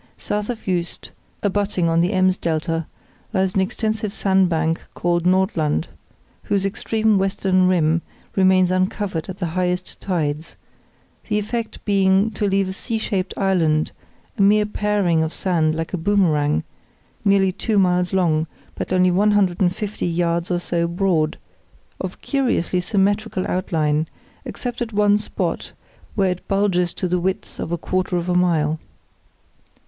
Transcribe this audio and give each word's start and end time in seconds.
South 0.17 0.49
of 0.49 0.63
Juist, 0.63 0.63
[See 0.65 0.71
Map 1.03 1.03
B] 1.05 1.39
abutting 1.49 1.87
on 1.87 2.01
the 2.01 2.11
Ems 2.11 2.35
delta, 2.35 2.87
lies 3.33 3.53
an 3.53 3.61
extensive 3.61 4.15
sandbank 4.15 4.81
called 4.95 5.27
Nordland, 5.27 5.89
whose 6.45 6.65
extreme 6.65 7.19
western 7.19 7.67
rim 7.67 8.01
remains 8.35 8.71
uncovered 8.71 9.29
at 9.29 9.37
the 9.37 9.45
highest 9.53 9.99
tides; 10.01 10.55
the 11.27 11.37
effect 11.37 11.85
being 11.85 12.31
to 12.31 12.47
leave 12.49 12.67
a 12.67 12.73
C 12.73 12.97
shaped 12.97 13.35
island, 13.37 13.91
a 14.39 14.41
mere 14.41 14.65
paring 14.65 15.21
of 15.21 15.31
sand 15.35 15.75
like 15.75 15.93
a 15.93 15.99
boomerang, 15.99 16.63
nearly 17.23 17.51
two 17.51 17.77
miles 17.77 18.11
long, 18.11 18.47
but 18.73 18.91
only 18.91 19.11
150 19.11 20.07
yards 20.07 20.49
or 20.49 20.57
so 20.57 20.87
broad, 20.87 21.37
of 21.99 22.21
curiously 22.21 22.81
symmetrical 22.81 23.45
outline, 23.45 24.07
except 24.45 24.81
at 24.81 24.93
one 24.93 25.19
spot, 25.19 25.73
where 26.15 26.31
it 26.31 26.47
bulges 26.47 26.91
to 26.91 27.07
the 27.07 27.19
width 27.19 27.59
of 27.59 27.71
a 27.71 27.77
quarter 27.77 28.17
of 28.17 28.27
a 28.27 28.33
mile. 28.33 28.79